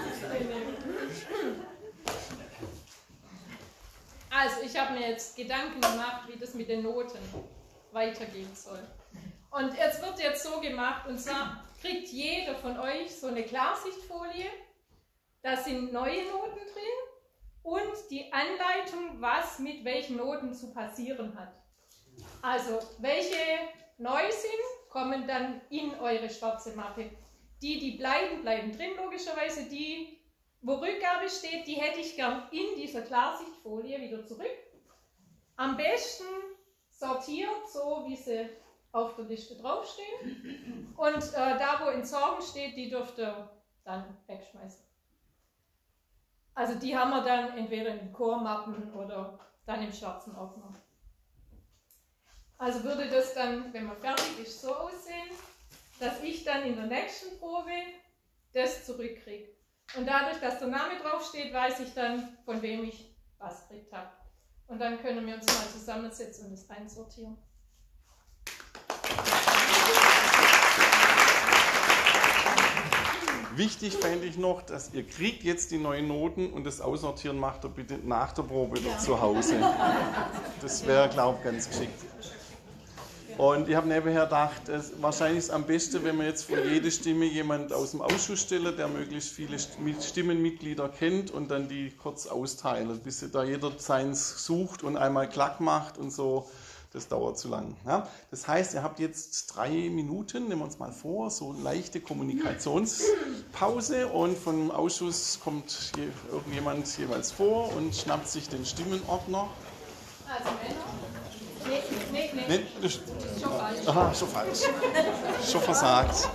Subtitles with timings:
[4.35, 7.19] Also, ich habe mir jetzt Gedanken gemacht, wie das mit den Noten
[7.93, 8.81] weitergehen soll.
[9.51, 14.47] Und es wird jetzt so gemacht, und zwar kriegt jeder von euch so eine Klarsichtfolie.
[15.43, 21.53] Da sind neue Noten drin und die Anleitung, was mit welchen Noten zu passieren hat.
[22.41, 23.37] Also, welche
[23.99, 27.11] neu sind, kommen dann in eure schwarze Mappe.
[27.63, 29.69] Die, die bleiben, bleiben drin, logischerweise.
[29.69, 30.19] Die,
[30.63, 34.51] wo Rückgabe steht, die hätte ich gern in dieser Klarsichtfolie wieder zurück.
[35.57, 36.25] Am besten
[36.91, 38.49] sortiert, so wie sie
[38.91, 40.93] auf der Liste draufstehen.
[40.97, 43.49] Und äh, da, wo Entsorgen steht, die dürft ihr
[43.85, 44.85] dann wegschmeißen.
[46.55, 50.75] Also die haben wir dann entweder in Chormappen oder dann im schwarzen Ordner.
[52.59, 55.31] Also würde das dann, wenn man fertig ist, so aussehen,
[56.03, 57.71] dass ich dann in der nächsten Probe
[58.53, 59.51] das zurückkriege.
[59.97, 64.11] Und dadurch, dass der Name draufsteht, weiß ich dann, von wem ich was gekriegt habe.
[64.67, 67.39] Und dann können wir uns mal zusammensetzen und es einsortieren.
[73.55, 77.65] Wichtig fände ich noch, dass ihr kriegt jetzt die neuen Noten und das Aussortieren macht
[77.65, 78.99] ihr bitte nach der Probe ja.
[78.99, 79.57] zu Hause.
[80.63, 82.01] Das wäre, glaube ich, ganz geschickt.
[83.39, 86.59] Und ich habe nebenher gedacht, es, wahrscheinlich ist es am besten, wenn man jetzt von
[86.71, 91.91] jeder Stimme jemand aus dem Ausschuss stellt, der möglichst viele Stimmenmitglieder kennt und dann die
[91.91, 96.49] kurz austeilt, bis da jeder seins sucht und einmal klack macht und so
[96.93, 97.75] das dauert zu lang.
[97.87, 98.07] Ja?
[98.31, 104.09] Das heißt, ihr habt jetzt drei Minuten, nehmen wir uns mal vor, so leichte Kommunikationspause
[104.09, 109.49] und vom Ausschuss kommt je, irgendjemand jeweils vor und schnappt sich den Stimmenordner.
[110.29, 111.12] Also Männer?
[111.67, 111.83] Nee,
[112.13, 112.61] nee, nee.
[112.81, 113.89] nee schon falsch.
[113.89, 114.61] Aha, schon falsch.
[115.51, 116.29] schon versagt.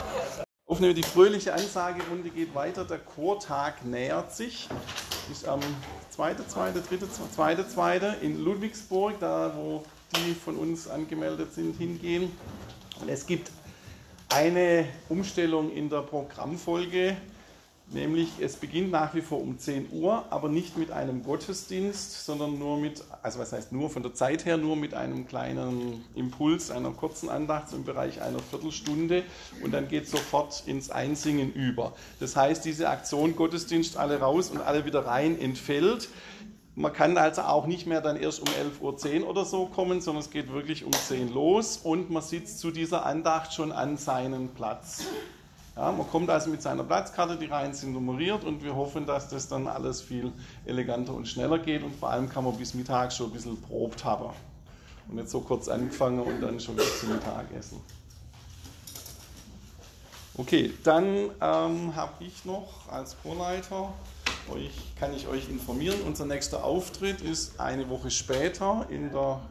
[0.65, 2.83] Aufnehmen, die fröhliche Ansagerunde geht weiter.
[2.83, 4.67] Der Chortag nähert sich.
[5.31, 5.61] Ist am
[6.11, 7.97] 2., 2., 3., 2., 2.
[8.21, 9.83] in Ludwigsburg, da wo
[10.15, 12.31] die von uns angemeldet sind, hingehen.
[13.01, 13.51] Und es gibt
[14.29, 17.17] eine Umstellung in der Programmfolge,
[17.89, 22.59] nämlich es beginnt nach wie vor um 10 Uhr, aber nicht mit einem Gottesdienst, sondern
[22.59, 26.69] nur mit, also was heißt nur von der Zeit her, nur mit einem kleinen Impuls,
[26.69, 29.23] einer kurzen Andacht im Bereich einer Viertelstunde
[29.63, 31.93] und dann geht sofort ins Einsingen über.
[32.19, 36.09] Das heißt, diese Aktion Gottesdienst alle raus und alle wieder rein entfällt.
[36.75, 38.47] Man kann also auch nicht mehr dann erst um
[38.81, 42.21] 11.10 Uhr oder so kommen, sondern es geht wirklich um 10 Uhr los und man
[42.21, 45.05] sitzt zu dieser Andacht schon an seinen Platz.
[45.77, 49.29] Ja, man kommt also mit seiner Platzkarte, die Reihen sind nummeriert und wir hoffen, dass
[49.29, 50.31] das dann alles viel
[50.65, 54.03] eleganter und schneller geht und vor allem kann man bis Mittag schon ein bisschen probt
[54.03, 54.33] haben
[55.07, 57.79] und nicht so kurz anfangen und dann schon bis zum Mittagessen.
[60.35, 61.05] Okay, dann
[61.41, 63.93] ähm, habe ich noch als Chorleiter
[64.49, 66.01] euch, kann ich euch informieren.
[66.07, 69.41] Unser nächster Auftritt ist eine Woche später in der.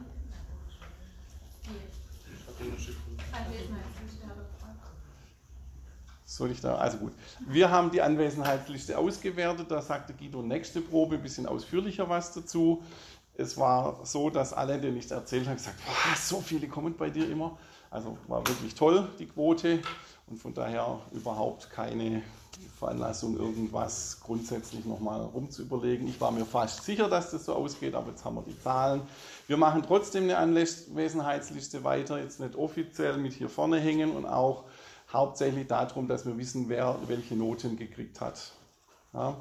[6.29, 6.75] Soll ich da?
[6.75, 7.13] Also gut.
[7.47, 9.71] Wir haben die Anwesenheitsliste ausgewertet.
[9.71, 12.83] Da sagte Guido nächste Probe ein bisschen ausführlicher was dazu.
[13.37, 17.09] Es war so, dass alle, denen ich erzählt habe, gesagt haben: so viele kommen bei
[17.09, 17.57] dir immer.
[17.89, 19.79] Also war wirklich toll, die Quote.
[20.29, 22.21] Und von daher überhaupt keine
[22.77, 26.09] Veranlassung, irgendwas grundsätzlich nochmal rumzuüberlegen.
[26.09, 29.01] Ich war mir fast sicher, dass das so ausgeht, aber jetzt haben wir die Zahlen.
[29.47, 34.65] Wir machen trotzdem eine Anwesenheitsliste weiter, jetzt nicht offiziell mit hier vorne hängen und auch
[35.11, 38.53] hauptsächlich darum, dass wir wissen, wer welche Noten gekriegt hat.
[39.13, 39.37] Ja,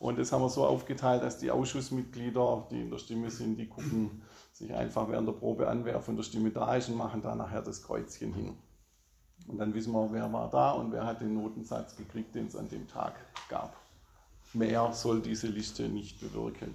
[0.00, 3.68] und das haben wir so aufgeteilt, dass die Ausschussmitglieder, die in der Stimme sind, die
[3.68, 4.22] gucken
[4.52, 7.34] sich einfach während der Probe an, wer von der Stimme da ist und machen da
[7.34, 8.56] nachher das Kreuzchen hin.
[9.46, 12.56] Und dann wissen wir, wer war da und wer hat den Notensatz gekriegt, den es
[12.56, 13.14] an dem Tag
[13.48, 13.76] gab.
[14.52, 16.74] Mehr soll diese Liste nicht bewirken.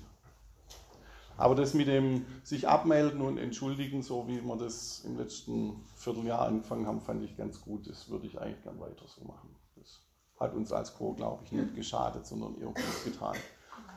[1.38, 6.44] Aber das mit dem sich abmelden und entschuldigen, so wie wir das im letzten Vierteljahr
[6.44, 7.90] angefangen haben, fand ich ganz gut.
[7.90, 9.56] Das würde ich eigentlich gern weiter so machen.
[9.76, 10.02] Das
[10.40, 13.35] hat uns als Chor, glaube ich, nicht geschadet, sondern eher gut getan.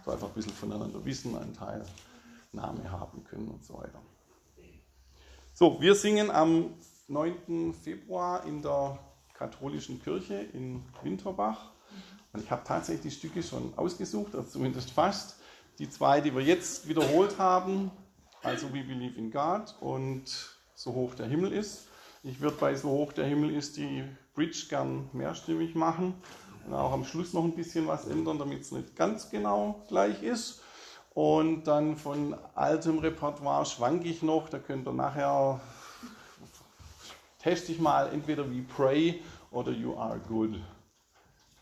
[0.04, 1.84] So einfach ein bisschen voneinander wissen, einen Teil
[2.56, 4.00] haben können und so weiter.
[5.52, 6.74] So, wir singen am
[7.08, 7.74] 9.
[7.74, 8.98] Februar in der
[9.34, 11.72] katholischen Kirche in Winterbach.
[12.32, 15.40] Und ich habe tatsächlich die Stücke schon ausgesucht, also zumindest fast.
[15.78, 17.90] Die zwei, die wir jetzt wiederholt haben,
[18.42, 20.24] also We Believe in God und
[20.74, 21.88] So hoch der Himmel ist.
[22.22, 26.14] Ich würde bei So hoch der Himmel ist die Bridge gern mehrstimmig machen
[26.66, 30.22] und auch am Schluss noch ein bisschen was ändern, damit es nicht ganz genau gleich
[30.22, 30.62] ist.
[31.14, 35.60] Und dann von altem Repertoire schwanke ich noch, da könnt ihr nachher
[37.38, 40.58] teste ich mal entweder wie Pray oder You Are Good.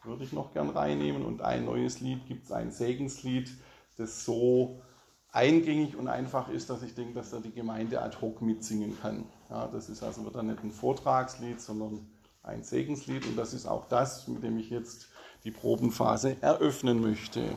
[0.02, 1.24] würde ich noch gern reinnehmen.
[1.24, 3.50] Und ein neues Lied gibt es, ein Segenslied,
[3.96, 4.80] das so
[5.32, 9.26] eingängig und einfach ist, dass ich denke, dass da die Gemeinde ad hoc mitsingen kann.
[9.50, 12.06] Ja, das ist also wird dann nicht ein Vortragslied, sondern
[12.42, 13.26] ein Segenslied.
[13.26, 15.08] Und das ist auch das, mit dem ich jetzt
[15.44, 17.56] die Probenphase eröffnen möchte.